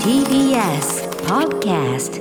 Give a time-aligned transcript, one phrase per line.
[0.00, 2.16] TBS Podcast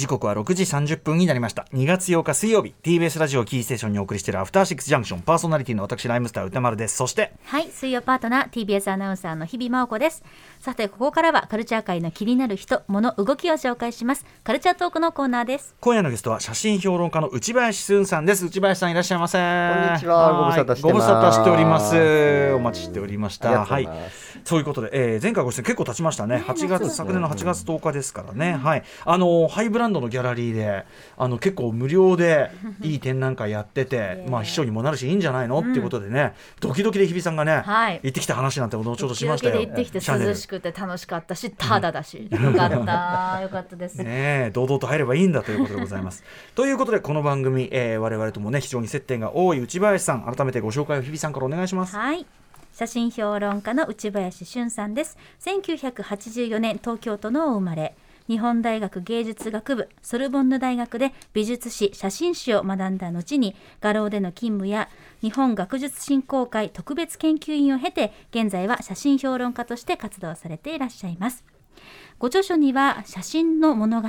[0.00, 1.66] 時刻は6時30分になりました。
[1.74, 5.20] 2月8日水曜日 TBS ラジオキーステーションにお送りしているアフターシックスジャンクション。
[5.20, 6.96] パーソナリティの私ライムスター歌丸です。
[6.96, 10.24] そしてはい水曜パートナー TBS アナウンサーの日々真央子です。
[10.58, 14.24] さてここからはカルチャー界の気になる人物動きを紹介します。
[14.42, 15.74] カルチャートークのコーナーです。
[15.80, 18.46] 今夜のゲストは写真評論家の内林俊さんです。
[18.46, 19.36] 内林さんいらっしゃいませ。
[19.36, 20.32] こんにちは。
[20.32, 20.82] ご無沙汰してます。
[20.82, 22.54] ご無沙汰しております。
[22.54, 23.66] お待ちしておりました。
[23.66, 23.86] はい。
[24.44, 26.42] そういうことで、えー、前回ご出演結構経ちましたね。
[26.46, 28.84] 8月昨年の8月10日ですからね、はい。
[29.04, 30.84] あのハイブランドのギャラリーで
[31.16, 32.50] あの結構無料で
[32.82, 38.00] いい展覧会やってて まあ秘書にもなるしいいんじゃないの、っていうことでねドキドキで日比さんがね、はい。
[38.02, 39.58] 行ってきた話なんてことをちょっとしましたよ。
[39.58, 43.40] で行ってきて涼しくて楽しかったしタダだし、よかった。
[43.42, 46.24] よかったです、ねえ堂々と入ればいいんだということでございます。
[46.54, 51.96] ということでこの番組、えー、我々ともね非常に接点が多い内林さん改めてご紹介を日比さんからお願いします。
[51.96, 52.26] はい。
[52.72, 55.18] 写真評論家の内林俊さんです。
[55.40, 57.94] 1984年東京都のお生まれ
[58.30, 64.88] 日本大学芸術学部ソルボンヌ大学で美術史写真史を学んだ後に画廊での勤務や
[65.20, 71.44] 日本学術振興会特別研究員を経て現在は写真評論家として活動されていらっしゃいます。
[72.20, 74.08] ご著書には写真の物語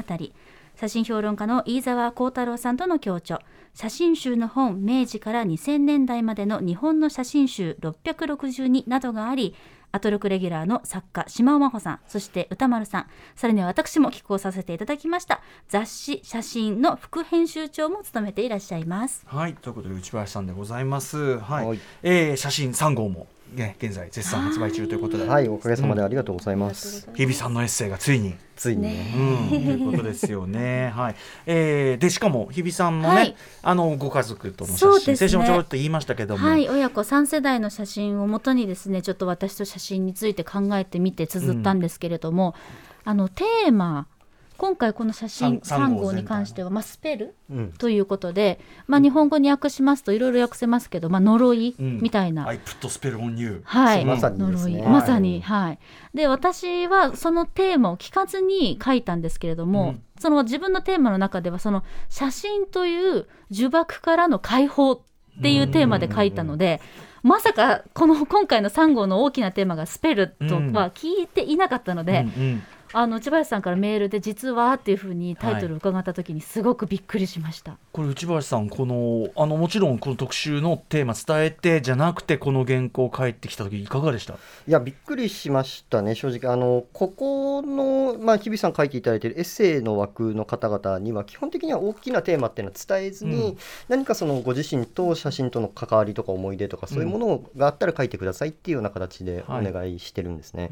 [0.76, 3.42] 写真評論家の飯沢幸太郎さんとの共著
[3.74, 9.56] 写真集の本明治から2000年代までの日本の写真集662などがあり
[9.92, 13.08] アトロクレギュラーの作家島尾真帆さんそして歌丸さん。
[13.36, 19.24] さらには私も寄稿させていただきました雑誌写真の副編集長も務めていらっしゃいます。
[19.26, 21.40] はいということで内林さんでございます。
[21.40, 21.80] はい、はい。
[22.04, 27.10] えー写真3号も、ね、現在絶賛発売中ということで、はい、おかげさまでありがとうございます。
[27.14, 28.36] 日比さんのエッセイがついに。
[28.56, 29.14] ついにね。
[29.16, 30.94] うん、ということですよね。
[30.96, 31.16] はい。
[31.46, 42.56] えー、でしかも日比さんもね、はいあのご家族との写真、先週もちょろっと言いましたけども、はい親子3世代の写真をもとにですねちょっと私と写真について考えてみて綴ったんですけれども、
[43.04, 44.08] あのテーマ
[44.62, 47.74] 今回この写真3三三号号に関しては、まあ、スペルうん。
[47.80, 52.00] ということで、まあ、日本語に訳しますといろいろ訳せますけど、まあ、呪いうん。
[52.00, 53.64] みたいな、I put spell on you。
[53.66, 54.78] はい、まさにですね。
[54.78, 54.92] 呪い。
[54.92, 55.80] まさに、はい。
[56.14, 60.04] で、私はそのテーマを聞かずに書いたんですけれども、うん。
[60.20, 65.00] その自分のテーマの中では、その写真という呪縛からの解放っ
[65.42, 66.82] ていうテーマで書いたので、
[67.24, 77.78] まさかこの今回の3号の大きなテーマがスペルとは聞いていなかったので、うんうんあの内林さんからメールで実はっていうふうにタイトルを伺った時にすごくびっくりしました。
[77.92, 84.34] これ内林さんこのあのもちろんこの特集のテーマ伝えてじゃなくてこの原稿返ってきた時いかがでした？
[84.34, 84.38] い
[84.68, 86.52] や、びっくりしましたね、正直。
[86.52, 93.58] あの、ここの、まあ、日比さん書いていただいているエッセイの枠の方々には、基本的には大きなテーマっていうのは伝えずに、うん
[93.90, 100.70] 何かそのご自身と写真との関わりとか思い出とか、そういうものがあったら書いてくださいっていうような形でお願いしてるんですね。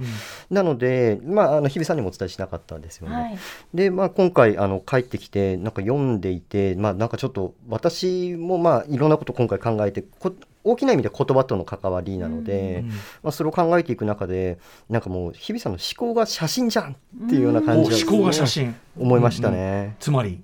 [0.49, 3.15] なので、まあ、あの日比さんにもお伝えしなかったですよね。
[3.15, 3.37] はい、
[3.73, 10.33] で、まあ、今回あの帰ってきてなんか読んでいて、まあ、なんかちょっと私もまあいろんなこと今回考えてこ
[10.63, 12.89] 大きな意味で言葉との関わりなので、うん。
[12.89, 14.59] まあ、それを考えていく中で
[14.89, 18.75] なんかもう日比さんの思考が写真じゃんっていうようなお感じ思考が写真。
[18.97, 19.95] 思いましたね。
[19.99, 20.41] つまり、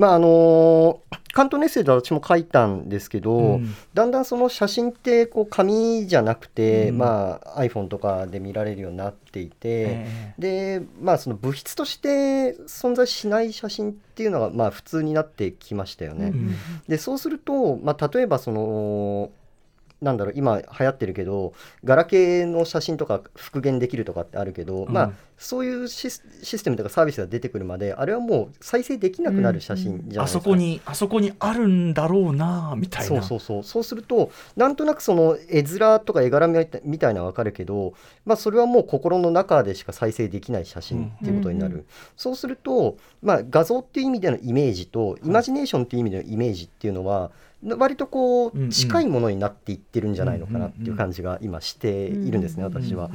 [0.00, 1.02] まああの
[1.34, 3.74] 関東エッセイで私も書いたんですけど、うん。
[3.92, 6.98] だんだんその写真ってこう紙じゃなくて、うん。
[6.98, 10.34] まあ、iPhone とかで見られるようになっていて、え。
[10.38, 16.28] でまあその物質として存在しない写真っていうのがまあ普通になってきましたよね。
[16.28, 16.56] うん。
[16.88, 19.30] でそうすると、まあ、例えばその
[20.00, 21.52] なんだろう今流行ってるけど
[21.84, 24.92] ガラケーの写真とか復元できるとかってあるけど、うん。
[24.92, 30.22] まあそういうシスシステムとかサービスが出てくるまであれはもう再生できなくなる写真じゃないですか。
[30.24, 33.08] あそこにあそこにあるんだろうなみたいな。
[33.08, 33.62] そうそうそう。
[33.62, 37.94] そうするとなんとなくその絵面とか絵柄みたいみたいなのは分かるけど、
[38.26, 41.86] まあ、それはもう心の中でしか再生できない写真っていうことになる、うんうん。
[42.16, 47.30] そうすると、まあ、画像っていう意味でのイメージとイマジネーションっていう意味でのイメージっていうのは
[47.62, 53.10] 割とこう近いものになっていってるんじゃないのかなっていう感じが今しているんですね、私は。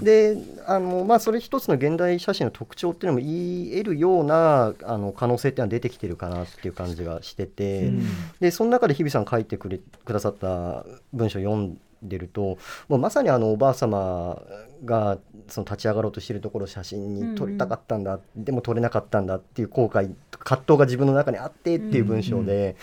[0.00, 0.36] で
[0.66, 8.06] あのまあ、それ一つの現代写真の特徴っていうのも言えるようなあの可能性っていうのは出てきてるかなっていう感じがしてて、うん。
[8.40, 14.42] でその中で日比さん書いてくれくださった文章を読んでるともうまさにあのおばあ様
[14.84, 15.18] が
[15.48, 22.76] その立ち上がろうとしているところを写真に撮りたかったんだ、でも撮れなかったんだっていう後悔葛藤が自分の中にあってっていう文章で、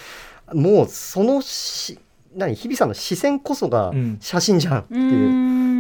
[0.54, 2.00] もうそのし
[2.36, 4.18] 何日比さんの視線こそがうん。
[4.20, 5.02] 写真じゃんっていう。
[5.02, 5.30] う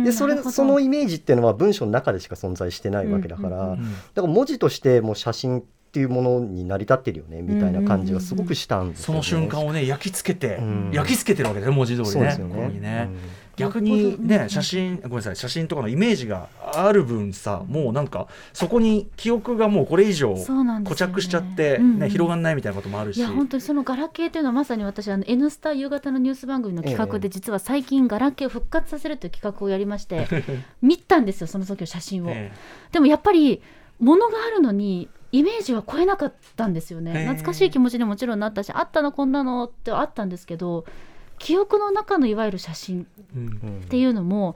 [0.01, 0.03] ん。
[0.03, 3.93] でそれそのイメージっていうのは文章の中でしか存在してないわけだから、うんうんうん。
[4.13, 9.05] だから文字としてもう写真っていうものに成り立ってるよねみたいな感じがすごくしたんですよ、ね。
[9.05, 10.91] その瞬間をね焼き付けて、うん。
[10.93, 12.11] 焼き付けてるわけですね文字通りね。
[12.11, 12.55] そうですよね。
[12.55, 13.09] ここにね。
[13.59, 21.83] 逆にね写真ごめんなさい写真とかのイメージがある分さもうなんかそこに記憶がもうこれ以上固着しちゃって、うん。
[21.83, 23.17] うんね広がんないみたいなこともあるし。
[23.17, 30.27] いや本当にそのガラケーというのはまさに私あの N スタ夕方のニュース番組の企画で実は最近ガラケーを復活させるという企画をやりまして
[30.81, 32.29] 見たんですよその時の写真を。
[32.29, 32.51] え
[32.91, 33.61] でもやっぱり
[33.99, 37.25] 物があるのにイメージは超えなかったんですよね。
[37.25, 40.85] 懐かしい気持ちにももちろんなったしあったのこんなのってあったんですけど
[41.39, 44.55] 記憶の中のいわゆる写真っていうのも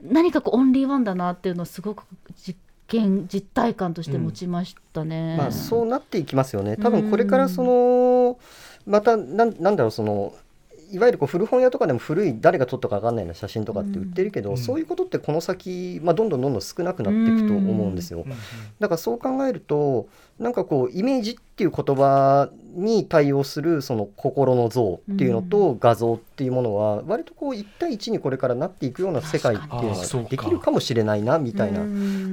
[0.00, 2.04] 何かこうオンリーワンだなっていうのをすごく
[2.36, 5.36] 実験実体感として持ちましたね。
[5.36, 6.76] まあ、そうなっていきますよね。
[6.76, 8.38] 多分これからその
[8.86, 10.34] またなんなんだろうその
[10.90, 14.56] いわゆるこう古本屋とかでも古い誰が撮ったか分かんないような写真とかって売ってるけど、うん。
[14.58, 18.24] そういうことってこの先、まあ、どんどんどんどん少なくなっていくと思うんですよ。
[18.26, 18.30] うん。
[18.78, 31.80] だからそう考えるとなんかこうイメージっていう言葉に対応するその心の像っていうのと画像っていうものは割とこう一対一にこれからなっていくような世界っていうのができるかもしれないなみたいな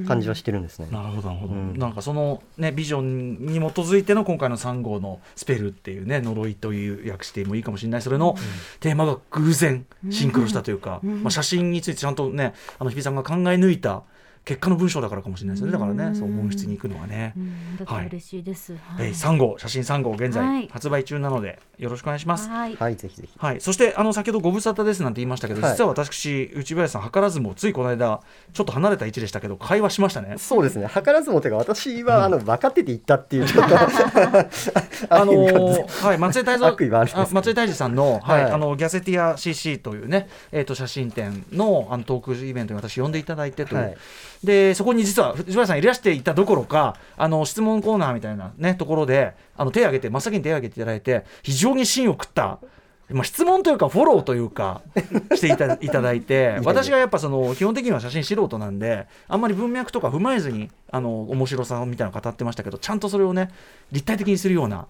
[0.06, 0.86] 感じはしてるんですね。
[0.92, 1.76] なるほどなるほど、うん。
[1.76, 8.02] なんかそのねビジョンに基づいての今回の3号のスペルっていうね呪いという訳してもいいかもしれない。
[8.02, 8.36] それの
[8.78, 11.22] テーマが偶然シンクロしたというか、うん。
[11.24, 14.04] まあ、写真についてちゃんとねあの日比さんが考え抜いた
[14.46, 15.72] 結果の文章だからかもしれないですよね。
[15.72, 17.34] だからねそう本質に行くのはね。
[17.36, 18.74] うんだから嬉しいです。
[18.74, 19.08] はい。
[19.08, 20.68] えー、3号写真3号現は在い。
[20.68, 22.48] 発売中なのでよろしくお願いします。
[22.48, 22.76] はい。
[22.76, 23.36] はい、ぜひぜひ。
[23.36, 25.72] はい、そしてあの先ほどご無沙汰ですなんて言いましたけど、はい。
[25.72, 28.20] 実は私内林さん図らずもついこの間
[28.52, 30.36] ちょっと離れた位置でしたけど会話しましたね。
[30.38, 30.88] そうですね。
[30.94, 33.74] 図らずもてか私は、あの分かってて言ったっていうちょっと
[35.10, 36.66] あのはい、松井泰造
[37.32, 38.52] 松井泰治さんの,、はいはい。
[38.52, 43.96] あのギャセティア CC というね、えー、と写真展のあのトークイベントに私呼んでいただいてという、はい
[44.46, 52.58] でそこに実は藤原さんいらしていたどころかあの質問コーナーみたいな、ね、ところであの手を挙げて真っ先に手を挙げていただいて非常に芯を食った。
[53.08, 54.82] まあ、質問というかフォローというか
[55.32, 63.50] していた いただいて私がやっぱその基本的には写真素人なんであんまり文脈とか踏まえずにあの面白さみたいなのを語ってましたけどちゃんとそれをね
[63.92, 64.86] 立体的にするような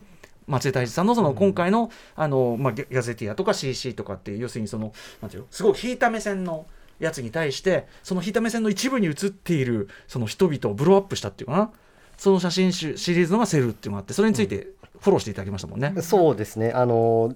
[0.47, 6.67] 松江大志さんのその今回の,、あのまあ、ギャゼティアとか CC とかっていう要するにそのなんていうのすごい引いた目線の
[6.99, 11.71] やつに対してその引いた目線の一部に映っているその人々をブローアップしたっていうかな？
[12.17, 14.69] その写真集シリーズのがセルっていうのがあってそれについて
[15.01, 15.95] フォローしていただきましたもんね。
[16.01, 16.73] そうですね。
[16.73, 17.35] あの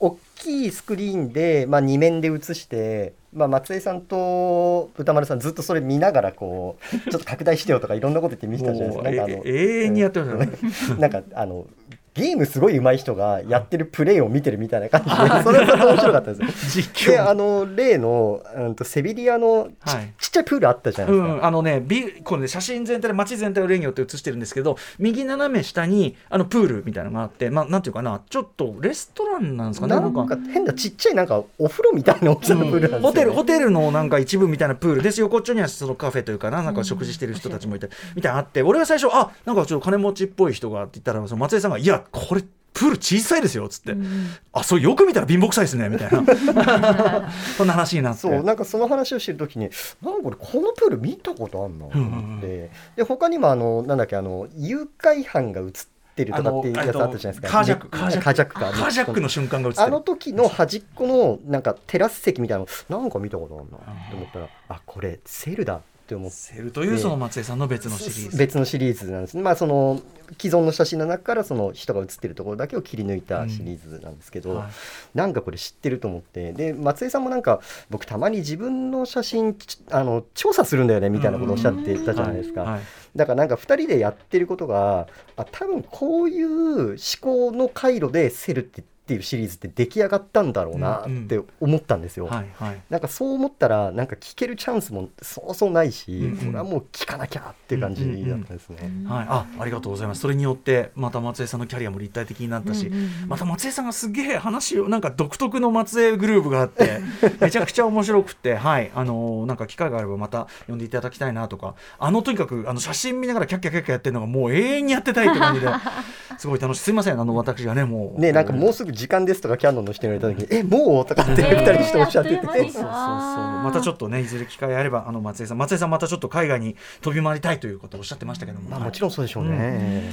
[0.00, 9.10] 大きいスクリーンで、まあ、2面で映して、まあ、松江さんと歌丸さんずっとそれ見ながらこうちょっと拡大してよとかいろんなこと言って見せたじゃないですか。
[9.10, 10.98] なんかあの永遠にやってましたね。
[10.98, 11.66] なんかあの
[12.14, 16.70] ゲームすごい上手い人がやってるプレイを見てるみたいな感じでそれは面白かったです。
[16.70, 21.34] 実であ況の例の、うん、とセビリアのち,、はいちっちゃいプールあったじゃないうですか。
[21.36, 33.06] ん、あのね、ビこれね写真全体で街全体を例によって写してるんですけど右斜め下にあのプールみたいなのがあって、まあ、なんていうかなちょっとレストランなんですかねなんか変なちっちゃいなんかお風呂みたいな大きさのプールなんですよ、ね。
[33.06, 35.02] ホテルホテルのなんか一部みたいなプール。
[35.02, 43.96] です横っちょにはそのカフェというかななんか食事してる人たちもいて、みたいなのあって俺は最初あなんかちょっと金持ちっぽい人がって言ったらその松井さんが「いやこれプール小さいですよ」っつって
[44.52, 47.30] 「あそうよく見たら貧乏くさいですね」みたいな。
[47.56, 48.20] そんな話になって。
[48.20, 49.70] そうなんかその話をしてる時に
[50.02, 55.68] なんかこれこのプール見たことあんなと思って、で他にもあのなんだっけあの誘拐犯が映っ
[56.16, 57.48] てるとかっていうやつあったじゃないですか。
[57.48, 57.84] カージャック。
[57.84, 58.54] ねカージャック。
[58.54, 59.86] カジャックの瞬間が映ってる。
[59.86, 65.76] あの時の端っこのなんかテラス席みたいなのなんか見たことあるなって思ったらあこれセルだ。
[65.76, 66.36] って思って。
[66.36, 68.36] セルというその松井さんの別のシリーズ。
[68.36, 69.34] 別のシリーズなんです。
[69.34, 70.00] ねまあその
[70.38, 74.68] 既存の写真の中からその人が写ってるところだけを切り抜いたシリーズなんですけど、はい。
[75.14, 76.52] なんかこれ知ってると思って。
[76.52, 82.82] で松江さんもなんか僕たまに自分の写真ちあの調査するんだよねみたいなことをおっしゃってたじゃないですか、はいはい。
[83.16, 92.24] だからなんか2人でやってることがあ多分こういう思考の回路でセルってっていうシリーズって出来上がったんだろうなって思ったんですよ。
[92.24, 92.80] はいはい。
[92.88, 96.36] なんかそう思ったらなんか聞けるチャンスもそうそうないし、うんうん。
[96.38, 98.78] これはもう聞かなきゃっていう感じだったですね。
[99.06, 100.22] はい、あありがとうございます。
[100.22, 103.28] それによってまた松江さんのキャリアも立体的になったし、うんうんうん。
[103.28, 107.00] また松江さんがすげえ話をなんか独特の松江グルーブがあって
[107.40, 108.90] めちゃくちゃ面白くてはい。
[108.94, 111.74] あのーなんか機会があればまた呼んでいただきたいなとか。
[111.98, 115.68] あのとにかくあの写真見ながらキャッキャキャッキャやってるのがもう永遠にやってたいって感じで
[116.38, 116.80] すごい楽しい。
[116.80, 117.20] すいません。
[117.20, 118.20] あの私がねもう。
[118.20, 122.84] ねなんかもうすぐ時間ですとかキャノンの人に言われた時に「えもう?」とかって二人にしておっしゃってて、えーそうそうそう。
[122.84, 125.58] またちょっとねいずれ機会あればあの松江さん。
[125.58, 128.88] 松江さんまたちょっと海外に飛び回りたいということをおっしゃってましたけども、まあ、はい。
[128.88, 130.10] もちろんそうでしょうね。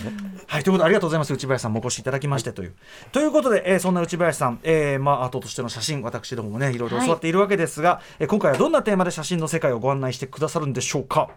[0.47, 1.33] はい、ということでありがとうございます。
[1.33, 2.73] 内林さんもお越しいただきましてという。
[3.11, 11.29] ということで、えーそんな内林さん、えーまあ、アートとしての写真私どももねいろいろ教わっているわけですが、えー今回はどんなテーマで写真の世界をご案内してくださるんでしょうか？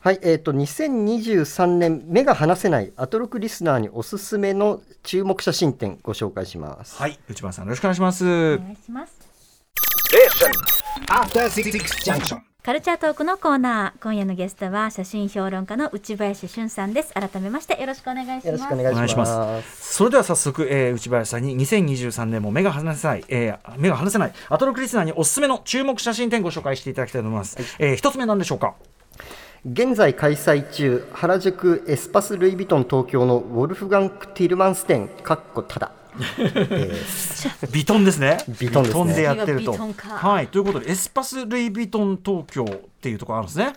[0.00, 6.96] はい、えっ、と2023年目が離せないアトロクリスナーにおすすめの注目写真展ご紹介します。
[6.96, 8.24] はい内林さんよろしくお願いします。
[8.24, 9.28] お願いします。
[12.62, 14.02] カルチャートークのコーナー。
[14.02, 17.12] 今夜のゲストは写真評論家の内林俊さんです。
[17.14, 18.46] 改めましてよろしくお願いします。
[18.46, 19.32] よろしくお願いします。
[19.32, 19.94] お願いします。
[19.94, 28.74] それでは早速、えー内林さんに2023年も目が離せない、えー目が離せないアトロクリスナーにおすすめの注目写真展ご紹介していただきたいと思います、えー一つ目なんでしょうか？
[29.66, 35.92] 現在開催中原宿エスパス・ルイ・ヴィトン東京のウォルフガンク・ティルマンス展かっこただ。
[37.72, 38.38] ビトンですね。
[38.60, 39.22] ビトンですね。
[39.22, 39.74] やってると。
[39.74, 42.66] はい、ということで、エスパス・ルイ・ヴィトン東京っ
[43.00, 43.72] ていうところあるんですね。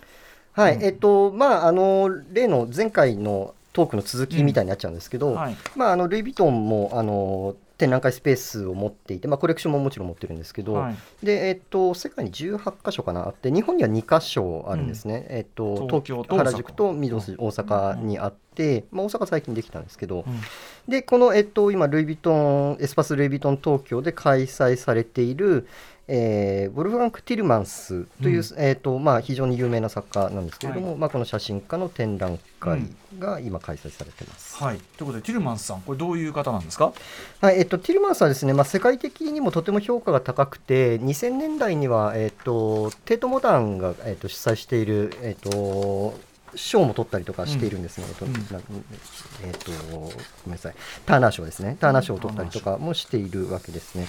[0.53, 5.35] はい、えっとまああの例の前回のトークの続きみたいになっちゃうんですけど、うん。
[5.35, 5.57] はい。
[5.75, 10.95] まああのルイ・ヴィトンもあの展覧会スペースを持っていて、まあ、コレクションももちろん持ってるんですけど、はい。
[11.25, 20.41] でえっと、世界に18箇所かなあって日本には2箇所あるんですね、えっと、東京と原宿と大阪にあって、まあ、大阪最近できたんですけど、ん。
[20.87, 25.67] でこの、えっと、今ルイ・ヴィトンエスパス・ルイ・ヴィトン東京で開催されている、
[26.07, 32.81] えー、ウォルフガンク・ティルマンスという、うんえっとまあ、非常に有名な作家なんですけれども、まあ、この写真家の展覧会
[33.19, 34.61] が今開催されてます。
[34.61, 36.91] はい、ということで、ティルマンスさん、これどういう方なんですか？
[37.39, 46.13] はいえっと、ティルマンスはですね、まあ、世界的にもとても評価が高くて2000年代には、えっと、テート・モダンが、えっと、主催している、えっと、
[46.55, 48.39] 賞も取ったりとかしているんですね、えっとうんな
[49.43, 50.09] えっとご
[50.45, 54.07] めんなさいターナー賞ですねターナー賞を取ったりとかもしているわけですね。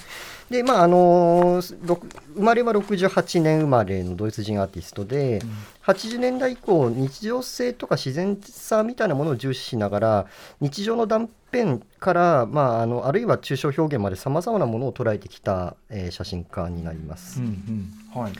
[0.49, 5.41] でまああの生まれは68年生まれのドイツ人アーティストで、
[5.85, 10.25] 80年代以降日常性とか自然さみたいなものを重視しながら
[10.59, 17.39] 日常の断片から、まあ、あのあるいは抽象表現までさまざまなものを捉えてきた、えー写真家になります。
[17.39, 18.33] うん、うん、はい。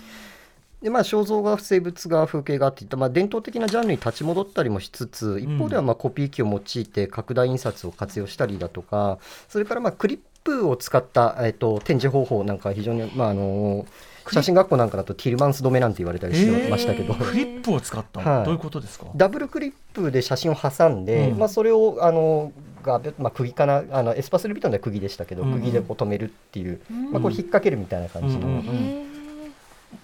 [0.83, 13.85] でまあ、肖像画生物画風景画っていった、まあ、伝統的なジャンルに立ち戻ったりもしつつ一方ではまあコピー機を用いて拡大印刷を活用したりだとかそれからまあクリップを使った、えっと展示方法なんか非常に、まあ、あの
[14.29, 18.45] 写真学校なんかだとティルマンス止めなんて言われたりしてましたけど、えークリップを使った、はい。
[18.45, 19.05] どういうことですか？
[19.15, 21.39] ダブルクリップで写真を挟んで、うん。
[21.39, 22.51] まあ、それをあの
[22.83, 25.53] が、まあ、釘かなあのエスパスルビトンでは釘でしたけど、うん。
[25.53, 27.11] 釘でこう止めるっていう、うん。
[27.11, 28.63] まあ、これ引っ掛けるみたいな感じの、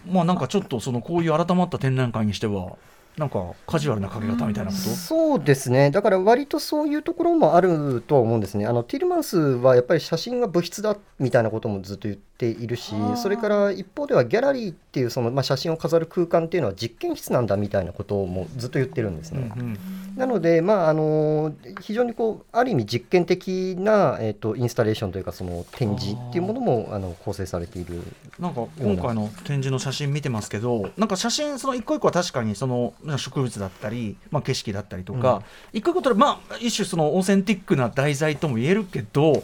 [0.08, 2.78] まあ、なんかちょっと、そのこういう改まった展覧会にしては。
[3.18, 4.78] なんかカジュアルなかけ方みたいなこと？
[4.78, 19.52] そうですねだから割とそういうところもあるとは思うんですねあのティルマンスはやっぱり写真が物質だみたいなこともずっと言っているしそれから一方ではギャラリーっていうその、まあ、写真を飾る空間っていうのは実験室なんだみたいなこともずっと言ってるんですね。
[19.56, 19.80] うんうん
[20.20, 28.04] なので、まあ、あの非常にこうある意味実験的な、えー、とインスタレーションというかその展示っていうものもあの構成されている
[28.38, 35.42] なんか今回の展示の写真見てますけど、なんか写真その一個一個は確かにその植物だったり、まあ景色だったりとか、
[35.72, 39.44] 一個一個とまあ一種そのオーセンティックな題材とも言えるけど、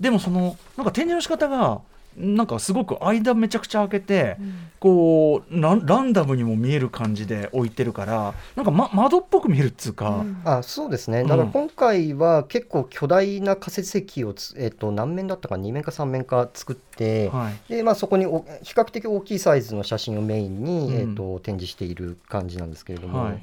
[0.00, 1.80] でもそのなんか展示の仕方が
[2.16, 4.36] なんかすごく間めちゃくちゃ開けて、
[4.78, 10.10] こうランランダムにも見える感じで置いてるから、なんか、ま、窓っぽく見えるっつうか。
[10.10, 10.40] うん。
[10.44, 11.20] あそうですね。
[11.20, 11.26] うん。
[11.26, 17.72] だから今回は結構巨大な仮設席をつ、えー、と何面だったか2面か3面か作って、はい。
[17.72, 20.94] でまあ、そこにお比較的大きいサイズの写真をメインに、うん。
[20.94, 23.42] えー、と展示している感じなんですけれども、はい。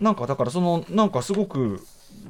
[0.00, 1.80] なんかだからそのなんかすごく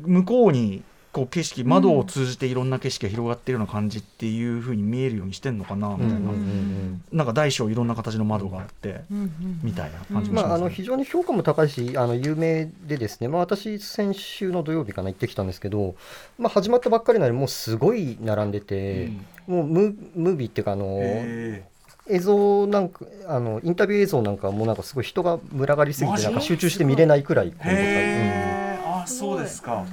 [0.02, 0.82] 向こうに
[1.14, 6.26] こう景色窓を通じていろんな景色が広がっているような感じっていう風に見えるようにしてんのかなみたいな、うんうん。
[6.26, 7.23] うんな。
[7.23, 9.61] んか大小いろんな形の窓があってうんうん。
[9.62, 10.54] みたいな感じもしまあ、ますね。
[10.56, 15.94] あの非常に評価も高いしあの有名でですね、まあ、私先週の土曜日かな行ってきたんですけど、
[16.37, 19.12] まあ、始まったばっかりなのにもうすごい並んでて、
[19.47, 21.64] もうムムービーっていうかあのへ
[22.11, 28.43] 映像なんかあのインタビュー映像なんかもうなんかすごい人が群がりすぎてなんか集中して見れないくらい混んでたえ、
[29.04, 29.84] あそうですか。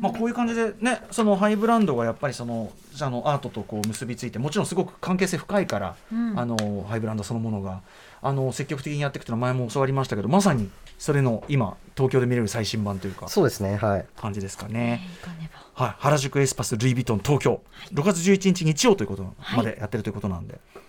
[0.00, 6.38] まあこういう感じでねそのハイブランドがやっぱりそのあのアートとこう結びついてもちろんすごく関係性深いから、うん。
[6.38, 7.80] あのハイブランドそのものが
[8.22, 14.06] あの積極的にやっていくというのは前も教わりましたけどまさにそれの今東京で見れる最新版というかそうですねはい。
[14.16, 15.00] 感じですかね。
[15.22, 15.84] 行かねば。
[15.86, 17.60] はい、原宿エスパスルイ・ヴィトン東京、
[17.92, 20.82] 6月11日日曜ということまでやってるということなんで、はい、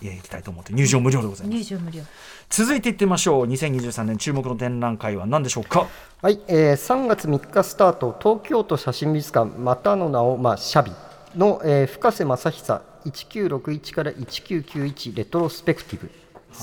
[0.00, 1.56] いや行きたいと思って入場無料でございます。
[1.56, 2.02] 入場無料。
[2.48, 3.46] 続いていってみましょう。
[3.46, 5.86] 2023年注目の展覧会は何でしょうか？
[6.22, 10.92] はい、えー3月3日スタート東京都写真美術館またの名を、まあ、シャビ
[11.36, 16.10] の、えー深瀬正久1961から1991レトロスペクティブ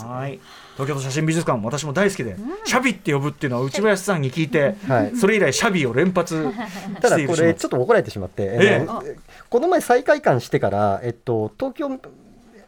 [0.01, 0.39] はい、
[0.74, 5.15] 東京都写真美術館、私も大好きで、シャビって呼ぶっていうのは内林さんに聞いて、はい。
[5.15, 6.51] それ以来シャビを連発
[7.00, 9.03] た だしているこれちょっと怒られてしまって、ええあの
[9.51, 11.89] この前再開館してから、えっと、東京、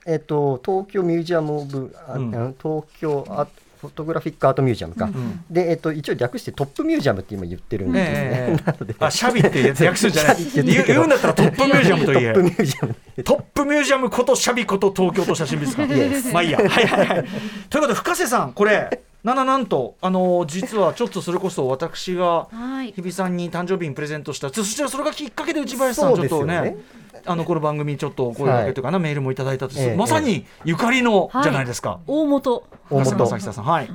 [0.05, 2.55] えっと、東京ミュージアム・オブ、あうん。
[2.61, 3.51] 東京アフ
[3.85, 5.43] フォトグラフィックアートミュージアムか、ん。
[5.49, 8.63] で、えっと、一応略してトップミュージアムって今言ってるんですね、ええ。
[8.65, 8.95] なので。
[8.99, 10.37] あシャビってやつ訳すんじゃない。
[10.85, 12.33] 言うんだったらトップミュージアムといえ。
[12.33, 12.95] トップミュージアム。
[13.23, 16.57] トップミュージアムことシャビこと東京都写真美術館まあいいや。
[16.57, 17.17] はいはいはい。
[17.17, 17.27] というこ
[17.69, 22.91] とで深瀬さんこれなななんとあの実はちょっとそれこそ私がはい。
[22.91, 26.77] 日比さんに誕生日にプレゼントしたそしてそれがきっかけで内林さんちょっとね
[27.25, 29.95] あのこの番組にちょっとお声掛けというかな、メールもいただいたと、ええ。
[29.95, 31.43] まさにゆかりの、はい。
[31.43, 31.99] じゃないですか。
[32.07, 32.67] 大元。
[32.89, 33.25] 大深瀬元。
[33.27, 33.89] 正久さんはい。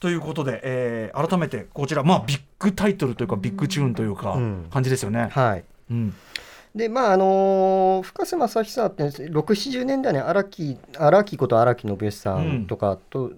[0.00, 4.66] ということで、えー改めてこちらまあビッグタイトルというかビッグチューンというか、うん。
[4.70, 5.64] 感じですよね、はい。
[5.90, 6.14] うん。
[6.74, 13.30] でまああのー深瀬正久って670年代に荒木荒木こと荒木信義さんとかと、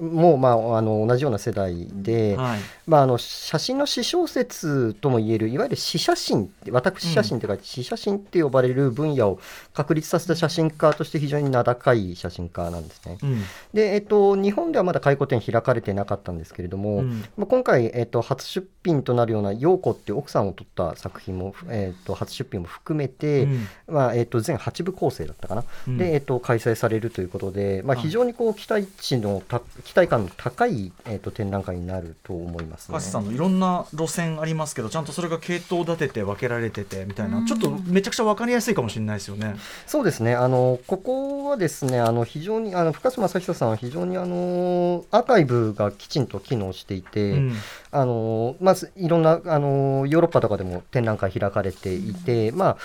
[0.00, 2.58] もう、まあ、あの同じような世代で、はい
[2.88, 9.38] まあ、あの写真の詩小説ともいえるいわゆる詩写真って私写真というか詩写真って呼ばれる分野を
[9.74, 13.18] 確立させた写真家として非常に名高い写真家なんですね。
[13.22, 13.42] うん。
[13.74, 17.24] で、えっと、日本ではまだ回顧展開かれてなかったんですけれども、うん。
[17.36, 23.68] まあ、今回、えっと、初出品となるような陽子っていう奥さんを撮った作品も、えっと、初出品も含めて、うん。
[23.86, 25.98] まあえっと全8部構成だったかな、うん。
[25.98, 32.94] で、えっと、開催されるということで、まあ、はい非常にこう期待値のた期待感の高い、えっと、展覧会になると思いますね高。
[32.94, 39.56] 橋さんのいろんな路線ありますけどちゃんとそれが系統立てて分けられててみたいなちょっとめちゃくちゃ分かりやすいかもしれないですよね。
[39.86, 47.52] そうですねあのここはですねあの非常にあの深島正久さんは非常にあのアーカイブがきちんと機能していて、うん
[47.90, 52.76] あのまずいろんなあのヨーロッパとかでも展覧会開かれていて、まあ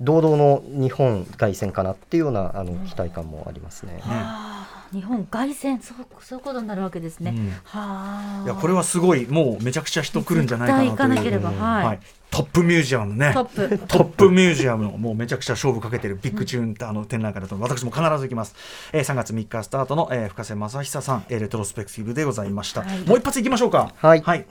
[0.00, 4.00] 堂々の日本凱旋かなっていうようなあの期待感もありますね。
[4.00, 4.59] はあ
[4.92, 5.80] 日本凱旋。
[5.82, 7.50] そうそういうことになるわけですね、うん。
[7.64, 8.42] はあ。
[8.44, 10.90] いやこれはすごいもうめちゃくちゃ人来るんじゃないかなという。
[10.90, 11.50] 絶対行かなければ。
[11.50, 13.32] はい、はい、トップミュージアムね。
[13.32, 13.78] トップ。
[13.86, 18.54] トップミュージアムのもうめちゃくちゃ勝負かけてるビッグチューンってあの展覧会だと私も必ず行きます、
[18.92, 23.00] えー、3月3日スタートの、えー、深瀬正久さん、えーレトロスペクティブでございました、はい。
[23.00, 23.92] もう一発いきましょうか。
[23.96, 24.20] はい。
[24.20, 24.46] はい、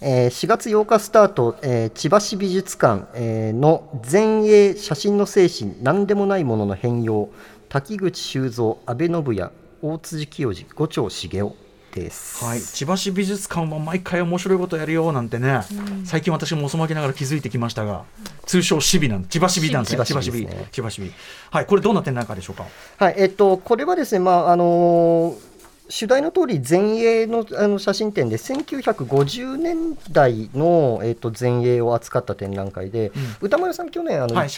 [0.00, 7.30] えー4月8日スタート、えー千葉市美術館、えーの前衛写真の精神何でもないものの変容
[7.68, 9.50] 滝口修造安倍信也
[9.82, 11.54] 大辻清次五丁茂雄
[11.94, 12.44] です。
[12.44, 15.60] はい、千葉市美術館は毎回面白いことやるよなんてね、
[16.04, 18.04] 最近私も遅まきながら気づいてきましたが
[18.46, 20.04] 通称シビなん千葉市美なんですね。
[20.04, 21.12] 千葉市美ね千葉市美
[21.50, 21.66] はい。
[21.66, 22.66] これどんな展覧会でしょうか？
[22.96, 25.47] はい、えっと、これはですね、まああのー
[25.88, 34.48] 主題の通り前衛のあの写真展で1950年代の、えっと、前衛を扱った展覧会で、歌丸さん去年あの、はい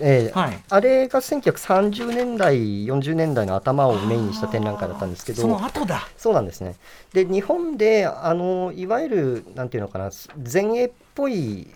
[0.00, 0.62] ええはい。
[0.68, 6.06] あれが1930年代40年代の頭をメインにした展覧会だったんですけどその後だ。
[6.18, 6.76] そうなんですね。
[7.12, 10.10] で日本であのいわゆるなんていうのかな
[10.52, 11.68] 前衛っぽい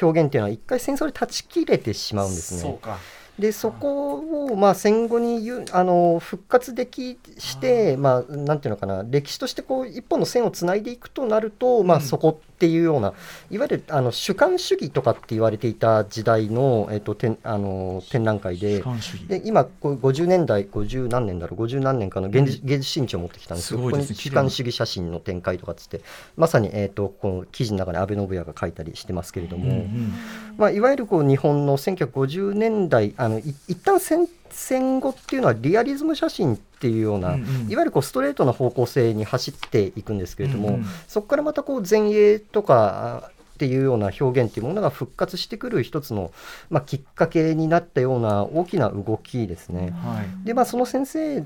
[0.00, 2.60] 表現っていうのは一回戦争で断ち切れてしまうんですね。
[2.60, 2.98] そうか
[3.38, 13.12] でそこをまあ戦後にゆあの復活できしてまあなんていうのかな歴史としてこう一本の線をつないでいくとなると、まあそこっていうような
[13.50, 18.82] いわゆるあの主観主義とかって言われていた時代のえっと展あの展覧会で
[19.28, 24.22] で今こう50年代50何年だろう50何年かの芸術芸術新潮を持ってきたんですけど、すごいここにですね。
[24.22, 24.40] 綺麗な。
[24.40, 26.00] 主観主義写真の展開とかっつって
[26.36, 30.12] まさに、えー、とこの記事の中に安倍信也が書いたりしてますけれども、うんうん
[30.56, 37.70] まあ、いわゆるこう日本の1950年代あのい一旦戦戦後っていうのはリアリズム写真っていうような、うんうん。
[37.70, 40.84] いわゆるこうストレートな方向性に走っていくんですけれども、うんうん。
[41.08, 46.30] そこからまたこう前衛とかあっていうような表現っていうものが復活してくる一つの、
[46.68, 49.94] まあ、きっかけになったような大きな動きですね。
[50.04, 50.46] はい。
[50.46, 51.44] でまあその先生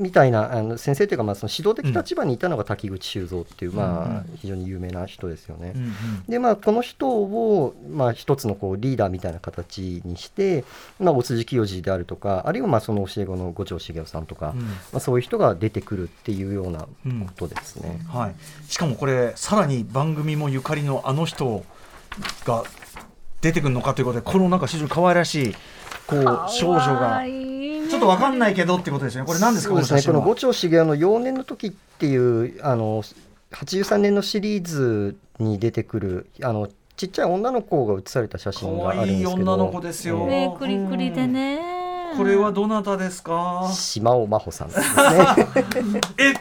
[0.00, 5.72] みたいなあの先生というかまあその指導的立場にいたのが滝口修造っていう、うんまあ非常に有名な人ですよね。
[5.76, 5.92] うんうん。
[6.28, 10.64] でまあこの人をまあ一つのこうリーダーみたいな形にして、
[10.98, 14.60] まあお辻清次であるとかあるいはまあその教え子の五条茂雄さんとか、うん。
[14.60, 16.88] まあそういう人が出てくるっていうようなこ
[17.36, 18.00] とですね。
[18.08, 18.34] はい、
[18.70, 21.64] しかもこれさらに番組もゆかりのあの人
[22.44, 22.64] が
[23.40, 25.54] 出てくるのかということでこのなんか非常に可愛らしい
[26.06, 27.24] こう少女が
[27.90, 29.24] ちょっとわかんないけどってことですね。
[29.24, 29.74] これ何ですか？
[29.74, 33.02] そうですね、このこの五条茂雄の幼年の時っていうあの
[33.52, 41.60] 83年のシリーズに出てくるあのちっちゃい女の子が写された写真があるん可愛いですけ女の子どですよ、ねくりくりでね。
[42.16, 43.70] これはどなたですか？
[43.72, 46.00] 島尾真帆さんですね。
[46.18, 46.34] え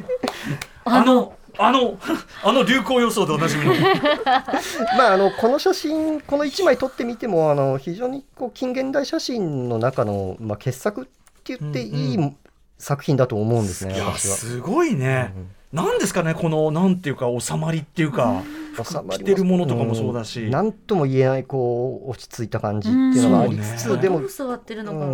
[0.85, 1.97] あのあの
[2.43, 3.73] あの流行予想でおなじみの。
[4.97, 11.07] まあ、あのこの写真この1枚撮ってみてもあの非常にこう近現代写真の中の、まあ、傑作
[11.39, 12.37] って言っていい、うん
[12.79, 13.93] 作品だと思うんですね。
[14.17, 15.33] すごいね、
[15.73, 18.41] なんですかねこのなんていうか収まりっていうか、
[18.75, 20.39] 着てるものとかもそうだし。
[20.41, 24.01] んなんとも言えないこう落ち着いた感じっていうのがありつつ、うん。
[24.01, 24.21] でも、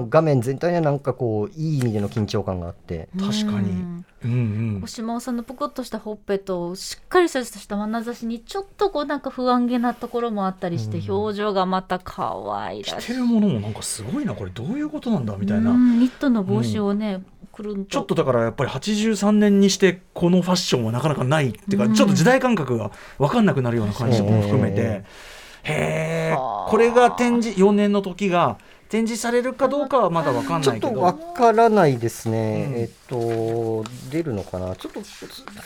[0.09, 3.71] 画面全体にはなんかこういい意味での緊張感があって、確かに。
[3.71, 4.05] うん。
[4.23, 4.81] うんうん。
[4.83, 21.93] お島尾さんのポコッとしたほっぺとしっかりした眼差しにちょっとこうなんか不安げなところもあったりして、うん表情がまた可愛らしい着てるものもなんかすごいなこれどういうことなんだみたいな、うんニットの帽子をね、くるんとちょっとだからやっぱり83年にしてこのファッションはなかなかないっていうか、うん。
[21.93, 25.05] ちょっと時代感覚が分かんなくなるような感じも含めて、え
[25.63, 30.93] へえはあこれが展示4年の時が展示されるかどうかはまだ分かんちょっないけど。
[30.93, 32.75] とわからないですね、うん。
[32.75, 34.75] えっと出るのかな？
[34.75, 35.25] ちょっとそ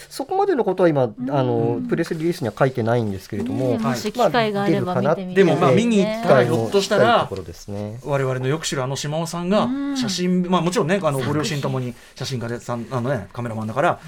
[0.09, 1.07] そこまでのことは今、あ
[1.43, 7.99] のプレスリリースには書いてないんですけれども、ねもし機会があれば見てみたいでもまあ見に行ったらひょっとしたら近いところですね。
[8.03, 9.97] 我々のよく知るあの島尾さんがうん。
[9.97, 13.99] 写真、まあもちろんねあのご両親ともに写真家でさんあのねカメラマンだから、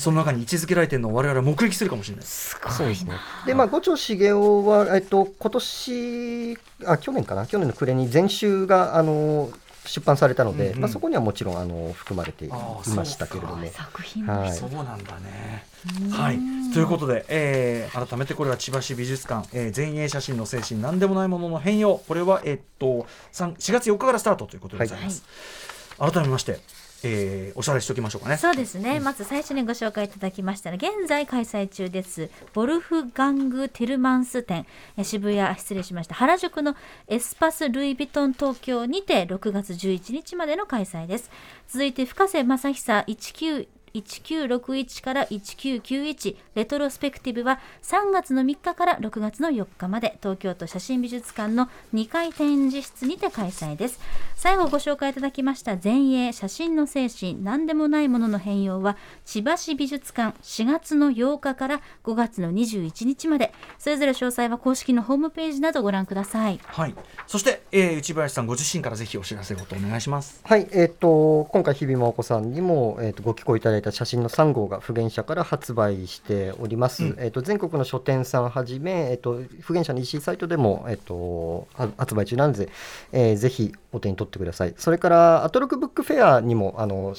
[0.00, 2.58] その中に位置づけられてるのを我々は目撃するかもしれないです。
[2.70, 3.12] そうですね。
[3.46, 9.50] で、まあ、五丁茂雄は、えっと、今年、あ、去年かな、去年の暮れに全集が、あの。
[9.86, 13.66] 出版されたので、うんうんまあ、そこにはもちろん、あの、含まれていましたけれども。
[13.66, 15.64] 作品もはいそうなんだね。
[16.12, 16.38] はい、
[16.74, 25.24] ということで、えー改めてこれは千葉市美術館、えー前衛写真の精神何でもないものの変容これは、えっと3 4月4日からスタートということでございます。
[25.98, 26.60] 改めまして、
[27.02, 28.36] えーおさらいしておきましょうかね。
[28.36, 32.30] そうですね、まず最初にご紹介いただきましたら現在開催中です。
[32.54, 36.14] ボルフガング・ティルマンス展え渋谷失礼しました。
[36.14, 36.76] 原宿の
[37.08, 41.30] エスパス・ルイ・ヴィトン東京にて6月11日までの開催です。
[41.68, 50.18] 続いて深瀬正久19 1961から1991レトロスペクティブは3月の3日から6月の4日まで。
[50.20, 54.00] 東京都写真美術館の2階展示室にて開催です。
[54.34, 57.42] 最後ご紹介いただきました前衛写真の精神。
[57.42, 63.52] 何でもないものの変容は千葉市美術館4月の8日から5月の21日まで。
[63.78, 66.60] それぞれ詳細は公式のホームページなどご覧ください。
[66.64, 66.94] はい。
[67.26, 70.40] そして、えー内林さんご自身からぜひお知らせごとお願いします。
[70.44, 77.04] はい、えっ、と、今回日比真央子さんにも、えっ、と、ご寄稿いただいた写真の3号が不言者から発売しております。
[77.04, 82.68] うんえっ、と、全国の書店さんはじめ、えっ、と、不言者の EC サイトでも、えっ、と、は発売中なので、
[83.12, 84.74] えーぜひお手に取ってください。
[84.76, 87.16] それから、アトロクブックフェアにも、あの、はい。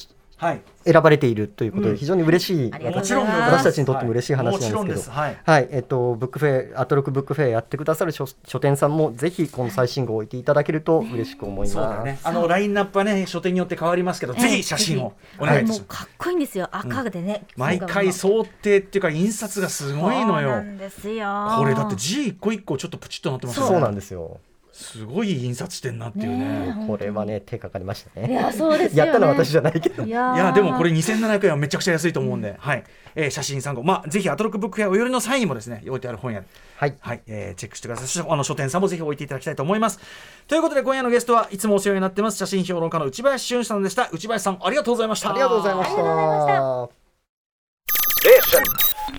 [0.84, 1.94] 選ばれているということうん。
[1.94, 5.68] で、非常に嬉しい、私たちにとっても嬉しい話なんですけどはい。
[5.72, 12.28] えっ、と、ブックフェア、アトロクブックフェアやってくださる書書店さんも、ぜひこの最新号を置いていただけると嬉しく思います。
[12.28, 15.82] あのラインナップはね書店によって変わりますけど、ぜひ写真をお願いします。
[15.84, 16.68] かっこいいんですよ。
[16.72, 20.62] 赤でね、毎回想定っていうか印刷がすごいのよ。
[20.62, 21.56] んですよ。
[21.58, 23.60] これだって字一個一個ちょっとプチッとなってます。
[23.60, 24.40] そうなんですよ。
[24.74, 26.74] すごい印刷してんなっていうね。
[26.74, 28.36] ねこれはね、手かかりましたいね。
[28.36, 29.10] やそうですよね。
[29.10, 30.04] やったのは私じゃないけど。
[30.04, 30.36] いやー。
[30.36, 32.84] いやでもこれ2700円はめちゃくちゃ安いと思うんで、はい、
[33.16, 33.84] えー写真参考。
[33.84, 36.44] まあぜひアトロックブックフェアお寄りの際にもですね置いてある本屋
[36.78, 36.96] はい。
[37.00, 38.08] はい、えーチェックしてください。
[38.08, 40.00] そしてあの書店さんもぜひ置いていただきたいと思います。
[40.48, 42.38] ということで今夜のゲストはいつもお世話になってます。
[42.38, 44.10] 写真評論家の内林俊さんでした。
[44.12, 45.32] 内林さんありがとうございました。
[45.32, 47.02] ありがとうございました。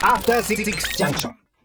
[0.01, 1.42] After Six Junction.